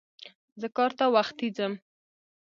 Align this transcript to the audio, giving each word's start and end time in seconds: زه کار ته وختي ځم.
زه 0.61 0.67
کار 0.77 0.91
ته 0.99 1.05
وختي 1.15 1.47
ځم. 1.57 1.73